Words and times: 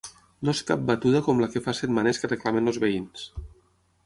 No 0.47 0.53
és 0.55 0.61
cap 0.69 0.87
batuda 0.91 1.21
com 1.27 1.43
la 1.43 1.49
que 1.57 1.63
fa 1.67 1.75
setmanes 1.81 2.23
que 2.23 2.31
reclamen 2.33 2.73
els 2.73 2.81
veïns. 2.87 3.29